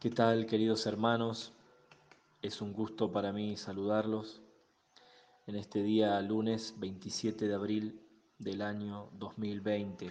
¿Qué 0.00 0.08
tal, 0.08 0.46
queridos 0.46 0.86
hermanos? 0.86 1.52
Es 2.40 2.62
un 2.62 2.72
gusto 2.72 3.12
para 3.12 3.34
mí 3.34 3.58
saludarlos 3.58 4.40
en 5.46 5.56
este 5.56 5.82
día 5.82 6.18
lunes 6.22 6.74
27 6.78 7.46
de 7.46 7.54
abril 7.54 8.00
del 8.38 8.62
año 8.62 9.10
2020. 9.18 10.10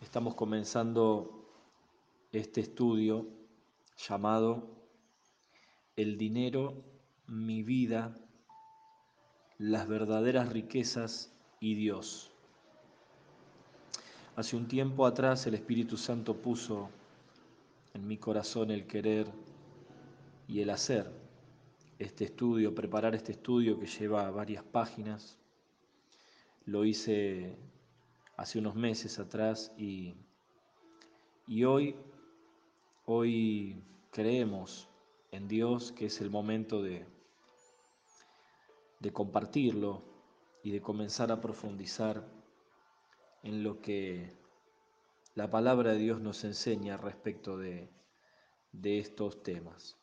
Estamos 0.00 0.34
comenzando 0.34 1.46
este 2.32 2.62
estudio 2.62 3.26
llamado 3.98 4.66
El 5.94 6.16
dinero, 6.16 6.72
mi 7.26 7.62
vida, 7.62 8.16
las 9.58 9.86
verdaderas 9.86 10.50
riquezas 10.50 11.34
y 11.60 11.74
Dios. 11.74 12.30
Hace 14.36 14.56
un 14.56 14.68
tiempo 14.68 15.04
atrás 15.04 15.46
el 15.46 15.52
Espíritu 15.52 15.98
Santo 15.98 16.34
puso 16.34 16.88
en 17.94 18.06
mi 18.06 18.18
corazón 18.18 18.70
el 18.70 18.86
querer 18.86 19.26
y 20.48 20.60
el 20.60 20.70
hacer 20.70 21.10
este 21.98 22.24
estudio, 22.24 22.74
preparar 22.74 23.14
este 23.14 23.32
estudio 23.32 23.78
que 23.78 23.86
lleva 23.86 24.30
varias 24.30 24.64
páginas. 24.64 25.38
Lo 26.64 26.84
hice 26.84 27.56
hace 28.36 28.58
unos 28.58 28.74
meses 28.74 29.18
atrás 29.18 29.72
y, 29.76 30.14
y 31.46 31.64
hoy, 31.64 31.96
hoy 33.04 33.82
creemos 34.10 34.88
en 35.30 35.48
Dios 35.48 35.92
que 35.92 36.06
es 36.06 36.20
el 36.20 36.30
momento 36.30 36.82
de, 36.82 37.06
de 39.00 39.12
compartirlo 39.12 40.02
y 40.62 40.70
de 40.70 40.80
comenzar 40.80 41.32
a 41.32 41.40
profundizar 41.40 42.26
en 43.42 43.62
lo 43.62 43.80
que 43.80 44.41
la 45.34 45.50
palabra 45.50 45.92
de 45.92 45.98
Dios 45.98 46.20
nos 46.20 46.44
enseña 46.44 46.96
respecto 46.96 47.56
de, 47.56 47.90
de 48.72 48.98
estos 48.98 49.42
temas. 49.42 49.98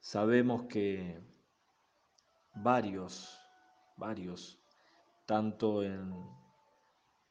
Sabemos 0.00 0.64
que 0.64 1.20
varios, 2.54 3.38
varios, 3.96 4.58
tanto 5.26 5.82
en, 5.82 6.12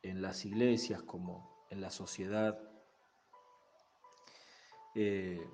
en 0.04 0.22
las 0.22 0.46
iglesias 0.46 1.02
como 1.04 1.66
en 1.70 1.82
la 1.82 1.92
sociedad, 1.92 2.60
eh, 4.96 5.46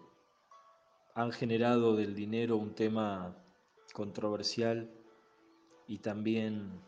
han 1.13 1.31
generado 1.31 1.95
del 1.95 2.13
dinero 2.13 2.57
un 2.57 2.75
tema 2.75 3.37
controversial 3.93 4.91
y 5.87 5.99
también 5.99 6.81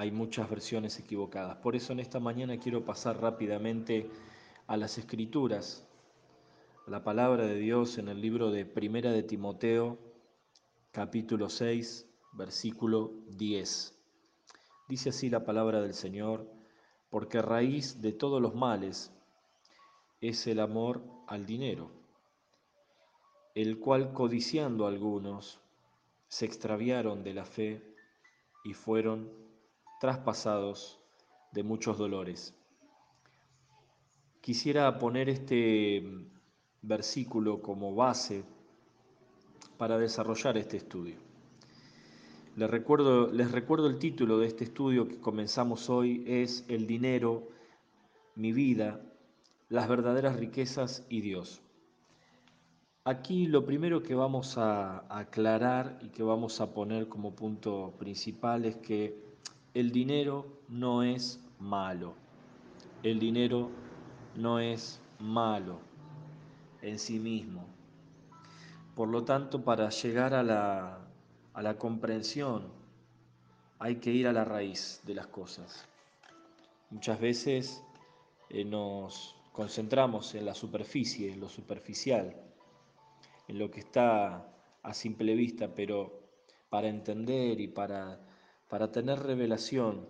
hay 0.00 0.10
muchas 0.10 0.48
versiones 0.48 0.98
equivocadas. 0.98 1.58
Por 1.58 1.76
eso 1.76 1.92
en 1.92 2.00
esta 2.00 2.20
mañana 2.20 2.58
quiero 2.58 2.86
pasar 2.86 3.20
rápidamente 3.20 4.08
a 4.66 4.78
las 4.78 4.96
escrituras, 4.96 5.86
a 6.86 6.90
la 6.90 7.04
palabra 7.04 7.44
de 7.44 7.56
Dios 7.56 7.98
en 7.98 8.08
el 8.08 8.18
libro 8.18 8.50
de 8.50 8.64
Primera 8.64 9.12
de 9.12 9.22
Timoteo, 9.22 9.98
capítulo 10.90 11.50
6, 11.50 12.08
versículo 12.32 13.12
10. 13.36 13.94
Dice 14.88 15.10
así 15.10 15.28
la 15.28 15.44
palabra 15.44 15.82
del 15.82 15.92
Señor, 15.92 16.50
porque 17.10 17.42
raíz 17.42 18.00
de 18.00 18.12
todos 18.12 18.40
los 18.40 18.54
males 18.54 19.12
es 20.22 20.46
el 20.46 20.60
amor 20.60 21.02
al 21.26 21.44
dinero, 21.44 21.90
el 23.54 23.78
cual 23.78 24.14
codiciando 24.14 24.86
algunos 24.86 25.60
se 26.28 26.46
extraviaron 26.46 27.22
de 27.22 27.34
la 27.34 27.44
fe 27.44 27.82
y 28.64 28.72
fueron 28.72 29.49
traspasados 30.00 30.98
de 31.52 31.62
muchos 31.62 31.98
dolores. 31.98 32.54
Quisiera 34.40 34.98
poner 34.98 35.28
este 35.28 36.02
versículo 36.80 37.60
como 37.60 37.94
base 37.94 38.42
para 39.76 39.98
desarrollar 39.98 40.56
este 40.56 40.78
estudio. 40.78 41.16
Les 42.56 42.70
recuerdo, 42.70 43.30
les 43.30 43.52
recuerdo 43.52 43.88
el 43.88 43.98
título 43.98 44.38
de 44.38 44.46
este 44.46 44.64
estudio 44.64 45.06
que 45.06 45.20
comenzamos 45.20 45.90
hoy, 45.90 46.24
es 46.26 46.64
El 46.68 46.86
dinero, 46.86 47.48
mi 48.34 48.52
vida, 48.52 49.02
las 49.68 49.86
verdaderas 49.86 50.36
riquezas 50.36 51.04
y 51.10 51.20
Dios. 51.20 51.60
Aquí 53.04 53.46
lo 53.46 53.66
primero 53.66 54.02
que 54.02 54.14
vamos 54.14 54.56
a 54.56 55.04
aclarar 55.14 55.98
y 56.00 56.08
que 56.08 56.22
vamos 56.22 56.62
a 56.62 56.72
poner 56.72 57.08
como 57.08 57.34
punto 57.34 57.94
principal 57.98 58.64
es 58.64 58.76
que 58.76 59.29
el 59.74 59.92
dinero 59.92 60.46
no 60.68 61.02
es 61.02 61.40
malo. 61.58 62.14
El 63.02 63.18
dinero 63.18 63.70
no 64.34 64.58
es 64.58 65.00
malo 65.18 65.80
en 66.82 66.98
sí 66.98 67.18
mismo. 67.18 67.66
Por 68.94 69.08
lo 69.08 69.24
tanto, 69.24 69.64
para 69.64 69.88
llegar 69.90 70.34
a 70.34 70.42
la, 70.42 70.98
a 71.54 71.62
la 71.62 71.78
comprensión 71.78 72.68
hay 73.78 73.96
que 73.96 74.10
ir 74.10 74.26
a 74.26 74.32
la 74.32 74.44
raíz 74.44 75.00
de 75.04 75.14
las 75.14 75.28
cosas. 75.28 75.86
Muchas 76.90 77.20
veces 77.20 77.82
eh, 78.50 78.64
nos 78.64 79.36
concentramos 79.52 80.34
en 80.34 80.44
la 80.44 80.54
superficie, 80.54 81.32
en 81.32 81.40
lo 81.40 81.48
superficial, 81.48 82.36
en 83.48 83.58
lo 83.58 83.70
que 83.70 83.80
está 83.80 84.52
a 84.82 84.94
simple 84.94 85.34
vista, 85.34 85.74
pero 85.74 86.20
para 86.68 86.88
entender 86.88 87.60
y 87.60 87.68
para 87.68 88.18
para 88.70 88.92
tener 88.92 89.18
revelación 89.18 90.06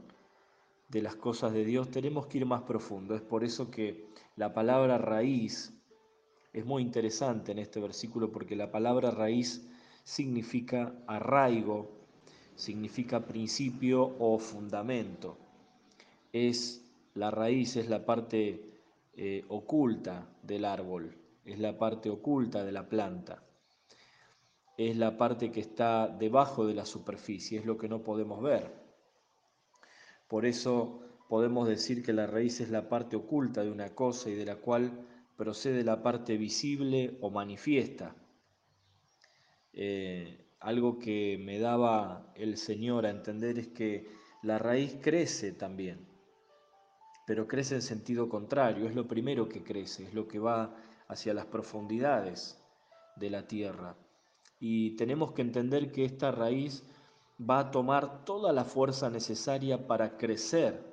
de 0.91 1.01
las 1.01 1.17
cosas 1.17 1.53
de 1.55 1.65
Dios 1.65 1.91
tenemos 1.91 2.27
que 2.27 2.39
ir 2.39 2.47
más 2.47 2.63
profundo. 2.63 3.15
Es 3.15 3.23
por 3.23 3.43
eso 3.43 3.71
que 3.71 4.05
la 4.37 4.53
palabra 4.53 4.99
raíz 4.99 5.73
es 6.53 6.67
muy 6.67 6.83
interesante 6.83 7.53
en 7.53 7.59
este 7.59 7.81
versículo 7.81 8.31
porque 8.31 8.57
la 8.57 8.71
palabra 8.71 9.11
raíz 9.11 9.67
significa 10.05 10.95
arraigo, 11.07 11.91
significa 12.55 13.27
principio 13.27 14.15
o 14.19 14.39
fundamento. 14.39 15.39
Es 16.33 16.85
la 17.15 17.31
raíz, 17.31 17.77
es 17.77 17.89
la 17.89 18.05
parte 18.05 18.61
eh, 19.15 19.45
oculta 19.49 20.29
del 20.43 20.67
árbol, 20.67 21.17
es 21.47 21.59
la 21.59 21.79
parte 21.79 22.11
oculta 22.11 22.63
de 22.63 22.73
la 22.73 22.89
planta 22.89 23.43
es 24.89 24.97
la 24.97 25.19
parte 25.19 25.53
que 25.53 25.61
está 25.61 26.09
debajo 26.09 26.67
de 26.67 26.73
la 26.73 26.87
superficie, 26.87 27.59
es 27.59 27.67
lo 27.67 27.77
que 27.77 27.87
no 27.87 28.03
podemos 28.03 28.43
ver. 28.43 28.73
Por 30.27 30.47
eso 30.47 31.03
podemos 31.29 31.69
decir 31.69 32.03
que 32.03 32.15
la 32.15 32.27
raíz 32.27 32.61
es 32.61 32.71
la 32.71 32.89
parte 32.89 33.15
oculta 33.15 33.63
de 33.63 33.71
una 33.71 33.95
cosa 33.95 34.31
y 34.31 34.35
de 34.35 34.47
la 34.47 34.57
cual 34.57 35.07
procede 35.37 35.85
la 35.85 36.03
parte 36.03 36.39
visible 36.39 37.19
o 37.21 37.29
manifiesta. 37.29 38.17
Eh, 39.75 40.47
algo 40.61 40.99
que 40.99 41.39
me 41.39 41.59
daba 41.59 42.33
el 42.35 42.57
Señor 42.57 43.05
a 43.05 43.11
entender 43.11 43.59
es 43.59 43.69
que 43.69 44.09
la 44.43 44.59
raíz 44.59 44.97
crece 45.03 45.53
también, 45.53 46.09
pero 47.27 47.47
crece 47.47 47.75
en 47.75 47.83
sentido 47.83 48.31
contrario, 48.31 48.89
es 48.89 48.95
lo 48.95 49.07
primero 49.07 49.47
que 49.47 49.63
crece, 49.63 50.05
es 50.05 50.15
lo 50.15 50.27
que 50.27 50.39
va 50.39 50.75
hacia 51.07 51.35
las 51.35 51.45
profundidades 51.45 52.59
de 53.17 53.29
la 53.29 53.47
tierra 53.47 53.95
y 54.61 54.91
tenemos 54.91 55.33
que 55.33 55.41
entender 55.41 55.91
que 55.91 56.05
esta 56.05 56.31
raíz 56.31 56.85
va 57.41 57.59
a 57.59 57.71
tomar 57.71 58.25
toda 58.25 58.53
la 58.53 58.65
fuerza 58.65 59.09
necesaria 59.09 59.87
para 59.87 60.19
crecer 60.19 60.85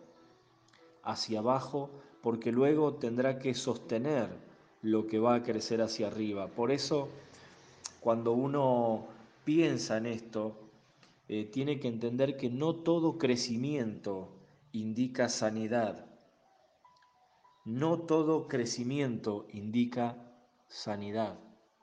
hacia 1.03 1.39
abajo, 1.39 1.89
porque 2.21 2.53
luego 2.53 2.95
tendrá 2.95 3.39
que 3.39 3.53
sostener 3.53 4.29
lo 4.81 5.05
que 5.05 5.19
va 5.19 5.35
a 5.35 5.43
crecer 5.43 5.81
hacia 5.81 6.07
arriba. 6.07 6.47
Por 6.47 6.71
eso, 6.71 7.09
cuando 7.99 8.31
uno 8.31 9.05
piensa 9.43 9.97
en 9.97 10.05
esto, 10.05 10.55
eh, 11.27 11.43
tiene 11.45 11.79
que 11.79 11.89
entender 11.89 12.37
que 12.37 12.49
no 12.49 12.75
todo 12.75 13.17
crecimiento 13.17 14.29
indica 14.71 15.27
sanidad. 15.27 16.05
No 17.65 17.99
todo 17.99 18.47
crecimiento 18.47 19.45
indica 19.51 20.15
sanidad. 20.69 21.37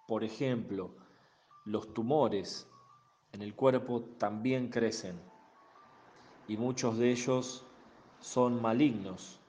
Por 0.08 0.24
ejemplo, 0.24 0.94
los 1.64 1.92
tumores 1.94 2.66
en 3.32 3.42
el 3.42 3.54
cuerpo 3.54 4.02
también 4.18 4.68
crecen 4.68 5.18
y 6.46 6.56
muchos 6.56 6.98
de 6.98 7.10
ellos 7.10 7.64
son 8.20 8.60
malignos 8.60 9.40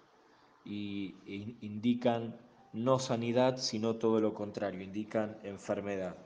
y 0.64 1.16
indican 1.62 2.38
no 2.74 3.00
sanidad, 3.00 3.58
sino 3.58 3.96
todo 3.96 4.20
lo 4.20 4.34
contrario, 4.34 4.82
indican 4.82 5.38
enfermedad. 5.44 6.18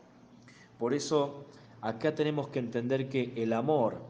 Por 0.77 0.93
eso 0.93 1.45
acá 1.81 2.15
tenemos 2.15 2.47
que 2.47 2.59
entender 2.59 3.09
que 3.09 3.33
el 3.35 3.53
amor 3.53 4.01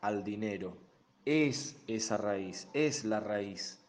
al 0.00 0.24
dinero 0.24 0.76
es 1.24 1.82
esa 1.86 2.16
raíz, 2.16 2.68
es 2.74 3.04
la 3.04 3.20
raíz 3.20 3.80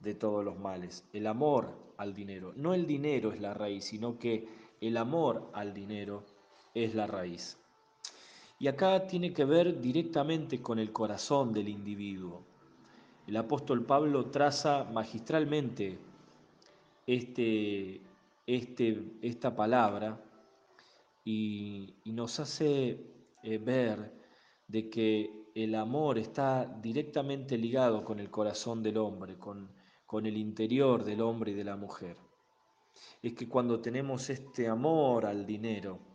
de 0.00 0.14
todos 0.14 0.44
los 0.44 0.58
males. 0.58 1.04
El 1.12 1.26
amor 1.26 1.72
al 1.96 2.14
dinero. 2.14 2.52
No 2.56 2.74
el 2.74 2.86
dinero 2.86 3.32
es 3.32 3.40
la 3.40 3.54
raíz, 3.54 3.84
sino 3.84 4.18
que 4.18 4.48
el 4.80 4.96
amor 4.96 5.50
al 5.52 5.74
dinero 5.74 6.24
es 6.74 6.94
la 6.94 7.06
raíz. 7.06 7.58
Y 8.58 8.68
acá 8.68 9.06
tiene 9.06 9.32
que 9.32 9.44
ver 9.44 9.80
directamente 9.80 10.60
con 10.60 10.78
el 10.78 10.92
corazón 10.92 11.52
del 11.52 11.68
individuo. 11.68 12.44
El 13.26 13.36
apóstol 13.36 13.86
Pablo 13.86 14.26
traza 14.26 14.84
magistralmente 14.84 15.98
este, 17.06 18.00
este, 18.46 19.02
esta 19.22 19.54
palabra 19.54 20.20
y, 21.24 21.94
nos 22.04 22.38
hace 22.40 23.00
eh, 23.42 23.58
ver 23.58 24.12
de 24.68 24.90
que 24.90 25.30
el 25.54 25.74
amor 25.74 26.18
está 26.18 26.64
directamente 26.64 27.56
ligado 27.56 28.04
con 28.04 28.20
el 28.20 28.30
corazón 28.30 28.82
del 28.82 28.98
hombre, 28.98 29.38
con, 29.38 29.70
con 30.06 30.26
el 30.26 30.36
interior 30.36 31.04
del 31.04 31.20
hombre 31.20 31.52
y 31.52 31.54
de 31.54 31.64
la 31.64 31.76
mujer. 31.76 32.16
Es 33.22 33.34
que 33.34 33.48
cuando 33.48 33.80
tenemos 33.80 34.28
este 34.28 34.68
amor 34.68 35.24
al 35.24 35.46
dinero, 35.46 36.09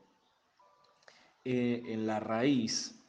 eh, 1.45 1.83
en 1.87 2.07
la 2.07 2.19
raíz, 2.19 2.99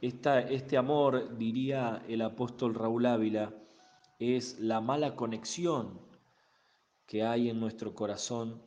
este 0.00 0.76
amor, 0.76 1.36
diría 1.36 2.02
el 2.08 2.22
apóstol 2.22 2.74
Raúl 2.74 3.06
Ávila, 3.06 3.52
es 4.18 4.58
la 4.58 4.80
mala 4.80 5.14
conexión 5.16 6.00
que 7.06 7.24
hay 7.24 7.50
en 7.50 7.60
nuestro 7.60 7.94
corazón, 7.94 8.60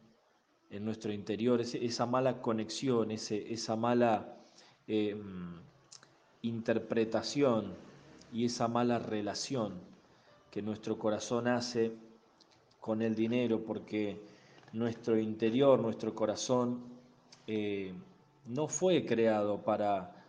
en 0.70 0.86
nuestro 0.86 1.12
interior, 1.12 1.62
esa 1.62 2.06
mala 2.06 2.42
conexión, 2.42 3.10
esa 3.10 3.76
mala 3.76 4.38
em, 4.88 5.60
interpretación 6.44 7.74
y 8.32 8.46
esa 8.46 8.68
mala 8.68 9.00
relación 9.00 9.74
que 10.52 10.62
nuestro 10.62 10.98
corazón 11.00 11.48
hace 11.48 11.92
con 12.80 13.02
el 13.02 13.16
dinero, 13.16 13.64
porque 13.64 14.22
nuestro 14.74 15.18
interior, 15.18 15.80
nuestro 15.80 16.14
corazón, 16.14 16.84
eh, 17.48 17.94
no 18.46 18.68
fue 18.68 19.06
creado 19.06 19.64
para 19.64 20.20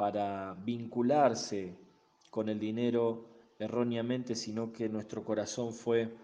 para 0.00 0.54
vincularse 0.64 1.76
con 2.30 2.48
el 2.48 2.58
dinero 2.58 3.26
erróneamente, 3.58 4.34
sino 4.34 4.72
que 4.72 4.88
nuestro 4.88 5.22
corazón 5.22 5.74
fue 5.74 6.16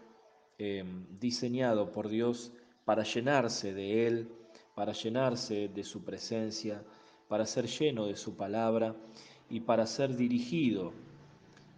em, 0.57 1.05
diseñado 1.21 1.93
por 1.93 2.09
Dios 2.09 2.55
para 2.87 3.03
llenarse 3.03 3.75
de 3.75 4.07
Él, 4.07 4.29
para 4.75 4.95
llenarse 4.95 5.69
de 5.69 5.85
su 5.85 6.03
presencia, 6.03 6.83
para 7.29 7.45
ser 7.45 7.67
lleno 7.67 8.07
de 8.07 8.17
su 8.17 8.35
palabra 8.35 8.97
y 9.51 9.61
para 9.61 9.87
ser 9.87 10.17
dirigido 10.17 10.95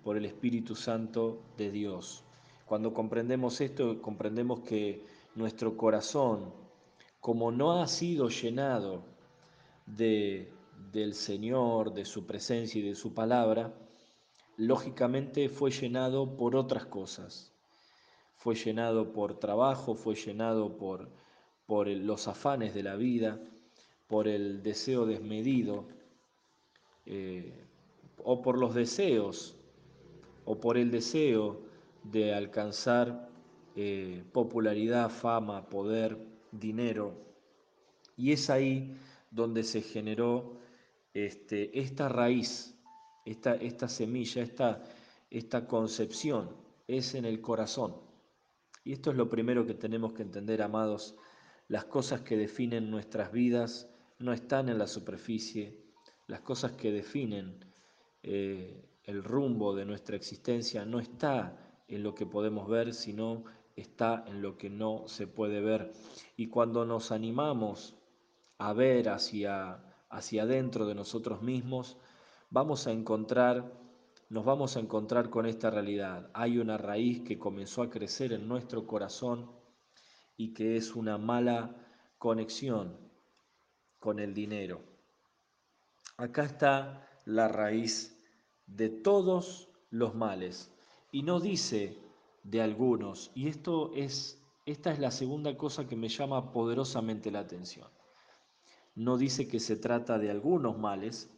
por 0.05 0.17
el 0.17 0.25
Espíritu 0.25 0.77
Santo 0.77 1.41
de 1.57 1.73
Dios. 1.73 2.23
Cuando 2.65 2.95
comprendemos 2.95 3.61
esto, 3.61 4.01
comprendemos 4.01 4.61
que 4.61 5.03
nuestro 5.35 5.77
corazón, 5.77 6.55
como 7.19 7.51
no 7.51 7.83
ha 7.83 7.89
sido 7.89 8.29
llenado 8.29 9.18
de 9.97 10.53
del 10.93 11.15
Señor, 11.15 11.93
de 11.93 12.05
su 12.05 12.27
presencia 12.27 12.81
y 12.81 12.89
de 12.89 12.95
su 12.95 13.13
palabra, 13.13 13.73
lógicamente 14.57 15.49
fue 15.49 15.71
llenado 15.71 16.37
por 16.37 16.57
otras 16.57 16.87
cosas. 16.87 17.53
Fue 18.37 18.55
llenado 18.55 19.13
por 19.13 19.39
trabajo, 19.39 19.95
fue 19.95 20.15
llenado 20.15 20.77
por, 20.77 21.11
por 21.67 21.89
los 21.89 22.29
afanes 22.29 22.75
de 22.75 22.83
la 22.83 22.97
vida, 22.97 23.41
por 24.07 24.29
el 24.29 24.63
deseo 24.63 25.07
desmedido, 25.07 25.87
eh, 27.05 27.53
o 28.25 28.41
por 28.41 28.59
los 28.59 28.75
deseos, 28.75 29.57
o 30.45 30.59
por 30.59 30.79
el 30.79 30.91
deseo 30.91 31.61
de 32.05 32.33
alcanzar 32.33 33.29
eh, 33.77 34.25
popularidad, 34.33 35.11
fama, 35.11 35.69
poder, 35.69 36.17
dinero. 36.53 37.13
Y 38.17 38.33
es 38.33 38.49
ahí 38.49 38.97
donde 39.31 39.63
se 39.63 39.83
generó 39.83 40.59
este, 41.15 41.79
esta 41.79 42.09
raíz, 42.09 42.79
esta, 43.25 43.55
esta 43.55 43.89
semilla, 43.89 44.43
esta, 44.43 44.85
esta 45.31 45.67
concepción 45.67 46.57
es 46.87 47.15
en 47.15 47.25
el 47.25 47.41
corazón. 47.41 47.97
Y 48.85 48.93
esto 48.93 49.11
es 49.11 49.17
lo 49.17 49.29
primero 49.29 49.67
que 49.67 49.75
tenemos 49.75 50.13
que 50.15 50.23
entender, 50.23 50.63
amados. 50.63 51.17
Las 51.69 51.85
cosas 51.85 52.23
que 52.23 52.37
definen 52.37 52.91
nuestras 52.91 53.33
vidas 53.33 53.91
no 54.19 54.33
están 54.33 54.69
en 54.69 54.79
la 54.79 54.87
superficie. 54.87 55.85
Las 56.27 56.41
cosas 56.41 56.73
que 56.73 56.91
definen 56.91 57.65
eh, 58.23 58.89
el 59.05 59.23
rumbo 59.23 59.75
de 59.75 59.85
nuestra 59.85 60.17
existencia 60.17 60.85
no 60.85 61.01
está 61.01 61.59
en 61.89 62.03
lo 62.03 62.15
que 62.15 62.27
podemos 62.27 62.69
ver, 62.69 62.95
sino 62.95 63.45
está 63.77 64.25
en 64.27 64.43
lo 64.43 64.57
que 64.57 64.71
no 64.71 65.05
se 65.07 65.27
puede 65.27 65.61
ver. 65.61 65.93
Y 66.37 66.49
cuando 66.49 66.85
nos 66.85 67.13
animamos 67.13 67.97
a 68.59 68.73
ver 68.73 69.09
hacia 69.09 69.85
hacia 70.11 70.43
adentro 70.43 70.87
de 70.87 70.95
nosotros 70.95 71.43
mismos, 71.43 71.97
vamos 72.51 72.87
a 72.87 72.93
encontrar, 72.93 73.73
nos 74.31 74.45
vamos 74.45 74.77
a 74.77 74.81
encontrar 74.81 75.31
con 75.31 75.47
esta 75.47 75.71
realidad. 75.71 76.31
Hay 76.35 76.59
una 76.59 76.79
raíz 76.79 77.23
que 77.23 77.39
comenzó 77.39 77.83
a 77.83 77.91
crecer 77.91 78.33
en 78.33 78.49
nuestro 78.49 78.87
corazón 78.87 79.51
y 80.37 80.55
que 80.55 80.77
es 80.77 80.95
una 80.95 81.19
mala 81.19 81.77
conexión 82.19 82.97
con 83.99 84.19
el 84.19 84.35
dinero. 84.35 84.83
Acá 86.17 86.45
está 86.45 87.09
la 87.25 87.49
raíz 87.49 88.17
de 88.67 88.89
todos 88.89 89.69
los 89.91 90.15
males 90.15 90.73
y 91.13 91.23
no 91.23 91.41
dice 91.41 91.99
de 92.43 92.63
algunos, 92.63 93.31
y 93.35 93.49
esto 93.49 93.93
es 93.95 94.35
esta 94.65 94.93
es 94.93 94.99
la 94.99 95.11
segunda 95.11 95.57
cosa 95.57 95.87
que 95.87 95.97
me 95.97 96.11
llama 96.11 96.53
poderosamente 96.53 97.31
la 97.31 97.41
atención 97.41 97.89
no 98.99 99.17
dice 99.17 99.47
que 99.47 99.61
se 99.61 99.77
trata 99.77 100.19
de 100.19 100.29
algunos 100.29 100.77
males, 100.77 101.31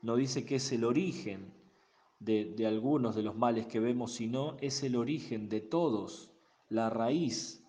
no 0.00 0.16
dice 0.16 0.46
que 0.46 0.54
es 0.56 0.72
el 0.72 0.84
origen 0.84 1.52
de, 2.18 2.66
algunos 2.66 3.14
de 3.14 3.22
los 3.22 3.36
males 3.36 3.66
que 3.66 3.78
vemos, 3.78 4.14
sino 4.14 4.56
es 4.58 4.82
el 4.82 4.96
origen 4.96 5.50
de 5.50 5.60
todos, 5.60 6.30
la 6.70 6.88
raíz, 6.88 7.62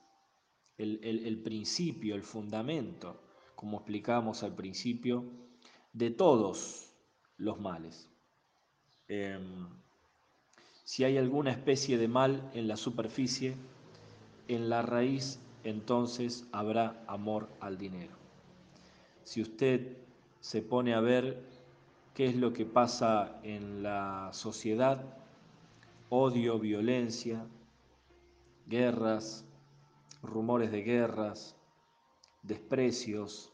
el, 0.78 1.42
principio, 1.44 2.16
el 2.16 2.24
fundamento, 2.24 3.22
como 3.56 3.80
explicábamos 3.80 4.42
al 4.42 4.56
principio, 4.56 5.26
de 5.92 6.10
todos 6.10 6.94
los 7.36 7.60
males. 7.60 8.10
Em, 9.10 9.68
si 10.86 11.04
hay 11.04 11.18
alguna 11.18 11.52
especie 11.52 11.98
de 11.98 12.08
mal 12.08 12.50
en 12.54 12.70
la 12.70 12.78
superficie, 12.78 13.58
en 14.48 14.70
la 14.70 14.82
raíz 14.82 15.42
entonces 15.66 16.48
habrá 16.54 17.04
amor 17.08 17.50
al 17.60 17.78
dinero 17.78 18.23
si 19.24 19.42
usted 19.42 19.98
se 20.40 20.62
pone 20.62 20.94
a 20.94 21.00
ver 21.00 21.44
qué 22.14 22.28
es 22.28 22.36
lo 22.36 22.54
que 22.54 22.66
pasa 22.66 23.40
en 23.44 23.82
la 23.84 24.30
sociedad, 24.34 25.04
odio, 26.10 26.60
violencia, 26.60 27.46
guerras, 28.68 29.46
rumores 30.22 30.72
de 30.72 30.84
guerras, 30.84 31.56
desprecios, 32.44 33.52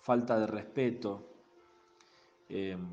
falta 0.00 0.38
de 0.38 0.46
respeto, 0.46 1.28
em, 2.48 2.86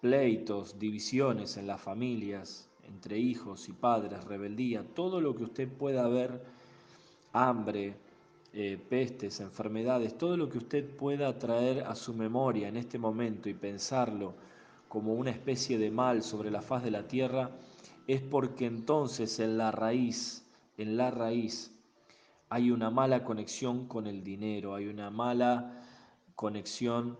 pleitos, 0.00 0.78
divisiones 0.78 1.56
en 1.56 1.66
las 1.66 1.80
familias, 1.80 2.68
entre 2.82 3.18
hijos 3.18 3.68
y 3.68 3.72
padres, 3.72 4.24
rebeldía, 4.24 4.84
todo 4.94 5.20
lo 5.20 5.34
que 5.34 5.44
usted 5.44 5.68
pueda 5.68 6.06
ver, 6.08 6.44
hambre, 7.32 7.96
eh, 8.56 8.78
pestes, 8.88 9.40
enfermedades, 9.40 10.16
todo 10.16 10.36
lo 10.36 10.48
que 10.48 10.58
usted 10.58 10.88
pueda 10.96 11.36
traer 11.40 11.82
a 11.82 11.96
su 11.96 12.14
memoria 12.14 12.68
en 12.68 12.76
este 12.76 13.00
momento 13.00 13.48
y 13.48 13.54
pensarlo 13.54 14.34
como 14.88 15.14
una 15.14 15.30
especie 15.30 15.76
de 15.76 15.90
mal 15.90 16.22
sobre 16.22 16.52
la 16.52 16.62
faz 16.62 16.84
de 16.84 16.92
la 16.92 17.08
tierra, 17.08 17.50
es 18.06 18.20
porque 18.20 18.66
entonces 18.66 19.40
en 19.40 19.58
la 19.58 19.72
raíz, 19.72 20.48
en 20.78 20.96
la 20.96 21.10
raíz, 21.10 21.74
hay 22.48 22.70
una 22.70 22.90
mala 22.90 23.24
conexión 23.24 23.88
con 23.88 24.06
el 24.06 24.22
dinero, 24.22 24.76
hay 24.76 24.86
una 24.86 25.10
mala 25.10 25.82
conexión 26.36 27.18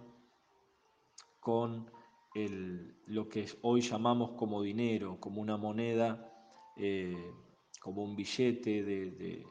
con 1.40 1.90
el, 2.36 2.94
lo 3.06 3.28
que 3.28 3.48
hoy 3.62 3.80
llamamos 3.80 4.30
como 4.38 4.62
dinero, 4.62 5.18
como 5.18 5.40
una 5.40 5.56
moneda, 5.56 6.32
eh, 6.76 7.32
como 7.80 8.04
un 8.04 8.14
billete 8.14 8.84
de, 8.84 9.10
de 9.10 9.46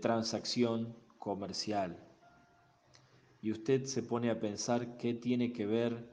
transacción 0.00 0.96
comercial. 1.18 1.98
Y 3.40 3.52
usted 3.52 3.84
se 3.84 4.02
pone 4.02 4.30
a 4.30 4.40
pensar 4.40 4.96
qué 4.96 5.14
tiene 5.14 5.52
que 5.52 5.66
ver 5.66 6.08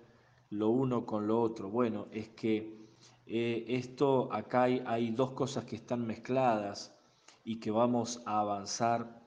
lo 0.50 0.70
uno 0.70 1.06
con 1.06 1.28
lo 1.28 1.42
otro. 1.42 1.70
Bueno, 1.70 2.08
es 2.12 2.30
que 2.30 2.82
eh, 3.26 3.66
esto 3.68 4.32
acá 4.34 4.64
hay, 4.64 5.12
dos 5.12 5.32
cosas 5.32 5.64
que 5.66 5.78
están 5.78 6.06
mezcladas 6.06 6.94
y 7.46 7.60
que 7.60 7.72
vamos 7.72 8.22
a 8.26 8.40
avanzar 8.40 9.22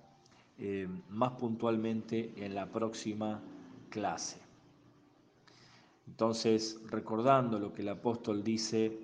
eh, 0.58 0.88
más 1.08 1.32
puntualmente 1.32 2.32
en 2.36 2.54
la 2.54 2.70
próxima 2.70 3.42
clase. 3.88 4.38
Entonces, 6.06 6.80
recordando 6.90 7.58
lo 7.58 7.72
que 7.72 7.82
el 7.82 7.88
apóstol 7.88 8.44
dice 8.44 9.00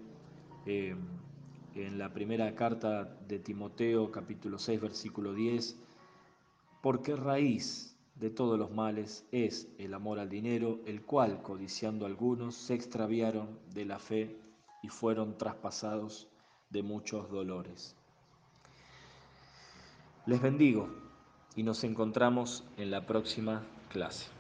eh, 0.67 0.95
en 1.75 1.99
la 1.99 2.13
primera 2.13 2.55
carta 2.55 3.05
de 3.27 3.39
Timoteo, 3.39 4.11
capítulo 4.11 4.59
6, 4.59 4.81
versículo 4.81 5.35
10, 5.35 5.77
porque 6.83 7.17
raíz 7.17 7.97
de 8.15 8.31
todos 8.31 8.59
los 8.59 8.71
males 8.71 9.27
es 9.33 9.69
el 9.79 9.95
amor 9.95 10.19
al 10.19 10.29
dinero, 10.29 10.81
el 10.87 11.03
cual, 11.03 11.43
codiciando 11.43 12.07
algunos, 12.07 12.55
se 12.55 12.75
extraviaron 12.75 13.59
de 13.73 13.85
la 13.85 13.99
fe 13.99 14.37
y 14.83 14.89
fueron 14.89 15.39
traspasados 15.39 16.29
de 16.71 16.83
muchos 16.83 17.31
dolores. 17.31 17.97
Les 20.27 20.41
bendigo 20.41 20.89
y 21.57 21.63
nos 21.63 21.83
encontramos 21.85 22.65
en 22.77 22.91
la 22.91 23.07
próxima 23.07 23.63
clase. 23.89 24.40